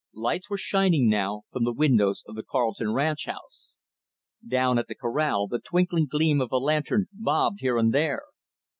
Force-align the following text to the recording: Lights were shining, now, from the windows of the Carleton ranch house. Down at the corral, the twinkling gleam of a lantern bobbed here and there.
Lights 0.15 0.49
were 0.49 0.57
shining, 0.57 1.07
now, 1.09 1.43
from 1.51 1.63
the 1.63 1.71
windows 1.73 2.23
of 2.27 2.33
the 2.33 2.41
Carleton 2.41 2.91
ranch 2.91 3.25
house. 3.27 3.77
Down 4.43 4.79
at 4.79 4.87
the 4.87 4.95
corral, 4.95 5.45
the 5.45 5.59
twinkling 5.59 6.07
gleam 6.09 6.41
of 6.41 6.51
a 6.51 6.57
lantern 6.57 7.05
bobbed 7.13 7.59
here 7.59 7.77
and 7.77 7.93
there. 7.93 8.23